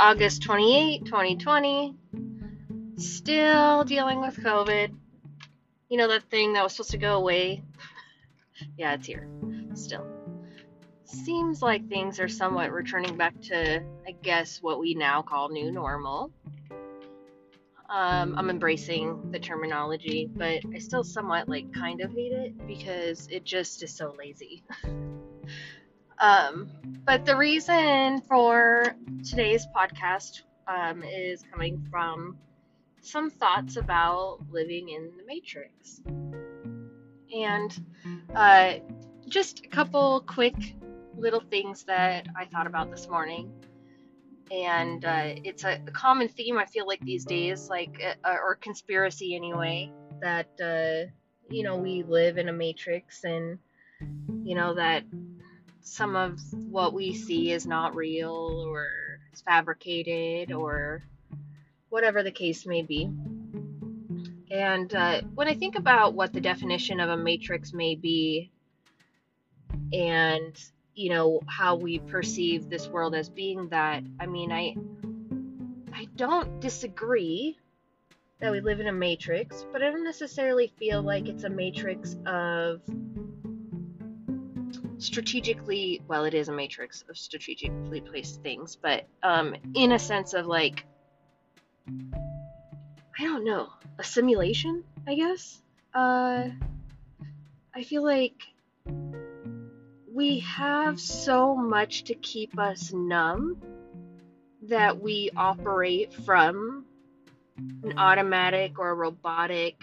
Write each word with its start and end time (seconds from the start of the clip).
August 0.00 0.42
28, 0.44 1.04
2020. 1.04 1.94
Still 2.96 3.84
dealing 3.84 4.22
with 4.22 4.34
COVID. 4.38 4.94
You 5.90 5.98
know 5.98 6.08
that 6.08 6.22
thing 6.30 6.54
that 6.54 6.64
was 6.64 6.72
supposed 6.72 6.92
to 6.92 6.96
go 6.96 7.18
away? 7.18 7.62
yeah, 8.78 8.94
it's 8.94 9.06
here. 9.06 9.28
Still. 9.74 10.06
Seems 11.04 11.60
like 11.60 11.86
things 11.90 12.18
are 12.18 12.28
somewhat 12.28 12.72
returning 12.72 13.18
back 13.18 13.38
to, 13.42 13.82
I 14.08 14.12
guess, 14.22 14.62
what 14.62 14.80
we 14.80 14.94
now 14.94 15.20
call 15.20 15.50
new 15.50 15.70
normal. 15.70 16.30
Um, 17.90 18.36
I'm 18.38 18.48
embracing 18.48 19.30
the 19.32 19.38
terminology, 19.38 20.30
but 20.34 20.60
I 20.74 20.78
still 20.78 21.04
somewhat 21.04 21.46
like 21.46 21.74
kind 21.74 22.00
of 22.00 22.10
hate 22.12 22.32
it 22.32 22.66
because 22.66 23.28
it 23.30 23.44
just 23.44 23.82
is 23.82 23.94
so 23.94 24.14
lazy. 24.18 24.62
um, 26.20 26.70
but 27.04 27.24
the 27.24 27.36
reason 27.36 28.20
for 28.22 28.94
today's 29.24 29.66
podcast 29.74 30.42
um, 30.66 31.02
is 31.02 31.42
coming 31.50 31.86
from 31.90 32.36
some 33.00 33.30
thoughts 33.30 33.76
about 33.76 34.40
living 34.50 34.90
in 34.90 35.10
the 35.16 35.24
Matrix. 35.26 36.00
And 37.34 37.86
uh, 38.34 38.74
just 39.28 39.64
a 39.64 39.68
couple 39.68 40.22
quick 40.26 40.76
little 41.16 41.40
things 41.40 41.84
that 41.84 42.26
I 42.36 42.44
thought 42.44 42.66
about 42.66 42.90
this 42.90 43.08
morning 43.08 43.52
and 44.50 45.04
uh, 45.04 45.34
it's 45.44 45.64
a, 45.64 45.78
common 45.92 46.28
theme 46.28 46.58
I 46.58 46.66
feel 46.66 46.86
like 46.86 47.00
these 47.00 47.24
days, 47.24 47.68
like 47.68 48.02
uh, 48.24 48.36
or 48.42 48.56
conspiracy 48.56 49.36
anyway, 49.36 49.92
that 50.20 50.48
uh, 50.60 51.10
you 51.48 51.62
know 51.62 51.76
we 51.76 52.02
live 52.02 52.36
in 52.36 52.48
a 52.48 52.52
matrix, 52.52 53.24
and 53.24 53.58
you 54.42 54.54
know 54.54 54.74
that 54.74 55.04
some 55.82 56.16
of 56.16 56.40
what 56.52 56.92
we 56.92 57.14
see 57.14 57.52
is 57.52 57.66
not 57.66 57.94
real 57.94 58.64
or 58.68 58.88
it's 59.32 59.40
fabricated 59.40 60.52
or 60.52 61.02
whatever 61.88 62.22
the 62.22 62.30
case 62.30 62.66
may 62.66 62.82
be. 62.82 63.10
And 64.50 64.92
uh, 64.94 65.22
when 65.34 65.48
I 65.48 65.54
think 65.54 65.76
about 65.76 66.14
what 66.14 66.32
the 66.32 66.40
definition 66.40 67.00
of 67.00 67.10
a 67.10 67.16
matrix 67.16 67.72
may 67.72 67.94
be, 67.94 68.50
and 69.92 70.56
you 70.94 71.10
know 71.10 71.40
how 71.46 71.76
we 71.76 71.98
perceive 71.98 72.68
this 72.68 72.88
world 72.88 73.14
as 73.14 73.28
being 73.28 73.68
that 73.68 74.02
i 74.18 74.26
mean 74.26 74.52
i 74.52 74.74
i 75.94 76.06
don't 76.16 76.60
disagree 76.60 77.56
that 78.40 78.52
we 78.52 78.60
live 78.60 78.80
in 78.80 78.86
a 78.88 78.92
matrix 78.92 79.64
but 79.72 79.82
i 79.82 79.90
don't 79.90 80.04
necessarily 80.04 80.72
feel 80.78 81.02
like 81.02 81.28
it's 81.28 81.44
a 81.44 81.48
matrix 81.48 82.16
of 82.26 82.80
strategically 85.00 86.02
well 86.08 86.24
it 86.24 86.34
is 86.34 86.48
a 86.48 86.52
matrix 86.52 87.04
of 87.08 87.16
strategically 87.16 88.00
placed 88.00 88.42
things 88.42 88.76
but 88.76 89.06
um 89.22 89.54
in 89.74 89.92
a 89.92 89.98
sense 89.98 90.34
of 90.34 90.46
like 90.46 90.84
i 93.18 93.22
don't 93.22 93.44
know 93.44 93.68
a 93.98 94.04
simulation 94.04 94.84
i 95.06 95.14
guess 95.14 95.62
uh 95.94 96.44
i 97.74 97.82
feel 97.82 98.04
like 98.04 98.34
we 100.12 100.40
have 100.40 101.00
so 101.00 101.54
much 101.56 102.04
to 102.04 102.14
keep 102.14 102.58
us 102.58 102.92
numb 102.92 103.56
that 104.62 105.00
we 105.00 105.30
operate 105.36 106.12
from 106.12 106.84
an 107.84 107.98
automatic 107.98 108.78
or 108.78 108.94
robotic 108.94 109.82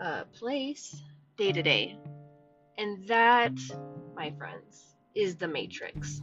uh, 0.00 0.24
place 0.32 1.02
day 1.36 1.52
to 1.52 1.62
day. 1.62 1.98
And 2.78 3.06
that, 3.08 3.52
my 4.14 4.32
friends, 4.38 4.96
is 5.14 5.36
the 5.36 5.48
Matrix. 5.48 6.20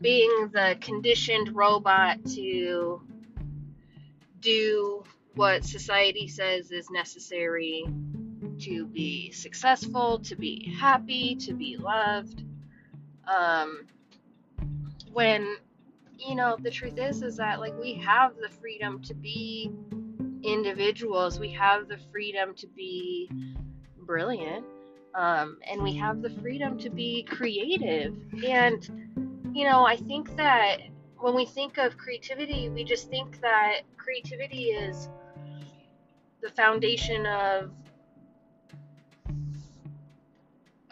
Being 0.00 0.50
the 0.52 0.76
conditioned 0.80 1.54
robot 1.54 2.24
to 2.34 3.02
do 4.40 5.02
what 5.34 5.64
society 5.64 6.28
says 6.28 6.70
is 6.70 6.90
necessary 6.90 7.84
to 8.60 8.86
be 8.86 9.30
successful, 9.32 10.18
to 10.20 10.36
be 10.36 10.74
happy, 10.78 11.36
to 11.36 11.54
be 11.54 11.76
loved. 11.76 12.44
Um, 13.26 13.86
when, 15.12 15.56
you 16.16 16.34
know, 16.34 16.56
the 16.60 16.70
truth 16.70 16.98
is, 16.98 17.22
is 17.22 17.36
that 17.36 17.60
like 17.60 17.78
we 17.78 17.94
have 17.94 18.32
the 18.36 18.48
freedom 18.48 19.00
to 19.02 19.14
be 19.14 19.70
individuals, 20.42 21.38
we 21.38 21.50
have 21.52 21.88
the 21.88 21.98
freedom 22.10 22.54
to 22.54 22.66
be 22.66 23.30
brilliant, 23.98 24.64
um, 25.14 25.58
and 25.70 25.82
we 25.82 25.94
have 25.94 26.22
the 26.22 26.30
freedom 26.30 26.78
to 26.78 26.90
be 26.90 27.24
creative. 27.24 28.14
And, 28.44 29.52
you 29.54 29.64
know, 29.64 29.84
I 29.84 29.96
think 29.96 30.36
that 30.36 30.78
when 31.18 31.34
we 31.34 31.44
think 31.44 31.78
of 31.78 31.96
creativity, 31.96 32.68
we 32.68 32.84
just 32.84 33.08
think 33.08 33.40
that 33.40 33.80
creativity 33.96 34.66
is 34.66 35.08
the 36.40 36.50
foundation 36.50 37.26
of 37.26 37.70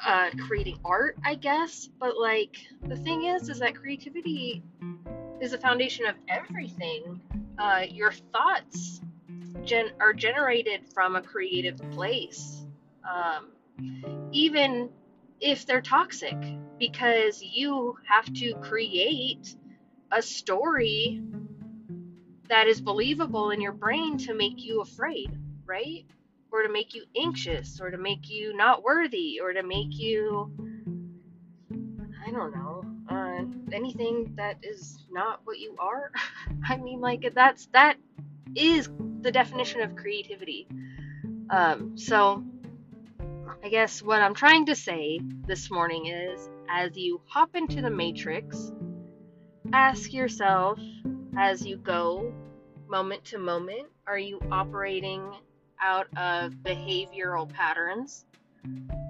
uh, 0.04 0.31
creating 0.47 0.78
art, 0.84 1.16
I 1.25 1.34
guess. 1.34 1.88
But 1.98 2.19
like 2.19 2.56
the 2.87 2.97
thing 2.97 3.25
is, 3.25 3.48
is 3.48 3.59
that 3.60 3.75
creativity 3.75 4.62
is 5.41 5.53
the 5.53 5.59
foundation 5.59 6.06
of 6.06 6.15
everything. 6.28 7.21
Uh, 7.59 7.83
your 7.88 8.12
thoughts 8.33 9.00
gen- 9.65 9.93
are 10.00 10.12
generated 10.12 10.87
from 10.93 11.16
a 11.16 11.22
creative 11.22 11.78
place, 11.91 12.66
um, 13.09 13.48
even 14.32 14.91
if 15.41 15.66
they're 15.66 15.81
toxic, 15.81 16.37
because 16.78 17.42
you 17.42 17.97
have 18.09 18.32
to 18.34 18.54
create 18.56 19.56
a 20.12 20.22
story 20.22 21.22
that 22.48 22.69
is 22.69 22.81
believable 22.81 23.50
in 23.50 23.60
your 23.60 23.72
brain 23.72 24.19
to 24.19 24.34
make 24.34 24.62
you 24.65 24.81
afraid, 24.81 25.31
right? 25.66 26.04
or 26.56 26.62
to 26.62 26.72
make 26.72 26.94
you 26.94 27.04
anxious 27.20 27.81
or 27.81 27.91
to 27.91 27.98
make 27.98 28.31
you 28.31 28.56
not 28.56 28.82
worthy 28.82 29.41
or 29.42 29.53
to 29.53 29.62
make 29.62 29.98
you 29.98 30.50
I 32.26 32.31
don't 32.32 32.53
know, 32.53 32.82
uh, 33.09 33.44
anything 33.72 34.32
that 34.36 34.56
is 34.62 35.06
not 35.12 35.41
what 35.44 35.60
you 35.60 35.76
are. 35.78 36.10
I 36.69 36.76
mean, 36.76 37.00
like 37.00 37.32
that's 37.34 37.66
that 37.66 37.97
is 38.56 38.88
the 39.20 39.31
definition 39.31 39.81
of 39.82 39.94
creativity. 39.94 40.66
Um, 41.50 41.97
so 41.97 42.42
I 43.66 43.69
guess 43.69 44.00
what 44.00 44.22
I'm 44.22 44.32
trying 44.32 44.66
to 44.66 44.77
say 44.77 45.19
this 45.49 45.72
morning 45.72 46.06
is, 46.06 46.49
as 46.71 46.97
you 46.97 47.21
hop 47.27 47.56
into 47.56 47.82
the 47.82 47.91
matrix, 47.91 48.71
ask 49.72 50.12
yourself 50.12 50.78
as 51.37 51.66
you 51.66 51.77
go, 51.77 52.32
moment 52.88 53.25
to 53.25 53.38
moment, 53.38 53.88
are 54.06 54.21
you 54.21 54.38
operating 54.53 55.32
out 55.81 56.06
of 56.16 56.53
behavioral 56.62 57.53
patterns 57.53 58.25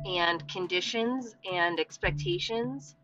and 0.06 0.49
conditions 0.49 1.34
and 1.53 1.78
expectations? 1.78 2.97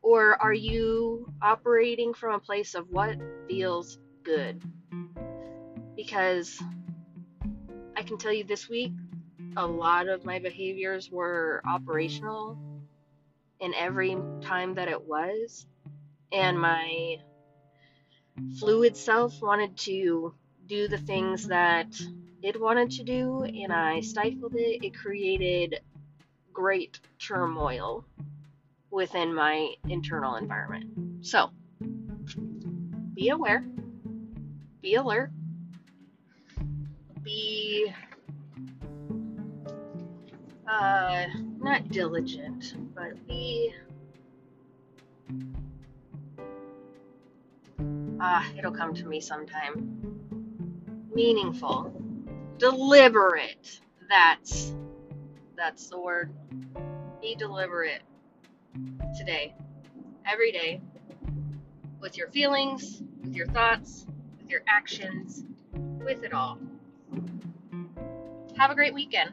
Or 0.00 0.40
are 0.42 0.54
you 0.54 1.30
operating 1.42 2.14
from 2.14 2.36
a 2.36 2.40
place 2.40 2.74
of 2.74 2.88
what 2.88 3.18
feels 3.46 3.98
good? 4.22 4.62
Because 5.94 6.58
I 7.94 8.02
can 8.02 8.16
tell 8.16 8.32
you 8.32 8.44
this 8.44 8.70
week, 8.70 8.92
a 9.56 9.66
lot 9.66 10.08
of 10.08 10.24
my 10.24 10.38
behaviors 10.38 11.10
were 11.10 11.62
operational 11.66 12.58
in 13.60 13.72
every 13.74 14.16
time 14.42 14.74
that 14.74 14.88
it 14.88 15.02
was. 15.02 15.66
And 16.32 16.60
my 16.60 17.16
fluid 18.58 18.96
self 18.96 19.40
wanted 19.40 19.76
to 19.78 20.34
do 20.66 20.88
the 20.88 20.98
things 20.98 21.48
that 21.48 21.88
it 22.42 22.60
wanted 22.60 22.90
to 22.90 23.02
do 23.02 23.44
and 23.44 23.72
I 23.72 24.00
stifled 24.00 24.54
it, 24.54 24.84
it 24.84 24.94
created 24.94 25.80
great 26.52 27.00
turmoil 27.18 28.04
within 28.90 29.34
my 29.34 29.74
internal 29.88 30.36
environment. 30.36 31.24
So, 31.24 31.50
be 33.14 33.30
aware, 33.30 33.64
be 34.82 34.94
alert, 34.94 35.30
be 37.22 37.92
uh, 40.68 41.26
not 41.58 41.88
diligent, 41.88 42.74
but 42.94 43.26
be 43.26 43.74
ah, 48.20 48.46
it'll 48.58 48.72
come 48.72 48.94
to 48.94 49.06
me 49.06 49.20
sometime. 49.20 49.98
Meaningful 51.14 51.92
deliberate. 52.58 53.80
That's 54.08 54.74
that's 55.56 55.88
the 55.88 55.98
word. 55.98 56.32
Be 57.20 57.34
deliberate 57.34 58.02
today, 59.16 59.54
every 60.30 60.52
day, 60.52 60.80
with 62.00 62.16
your 62.16 62.28
feelings, 62.28 63.02
with 63.22 63.34
your 63.34 63.46
thoughts, 63.46 64.06
with 64.38 64.50
your 64.50 64.60
actions, 64.68 65.44
with 65.72 66.22
it 66.24 66.32
all. 66.32 66.58
Have 68.56 68.70
a 68.70 68.74
great 68.74 68.94
weekend. 68.94 69.32